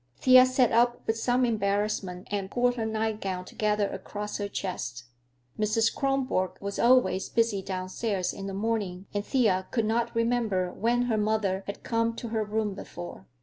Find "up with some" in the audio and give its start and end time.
0.71-1.45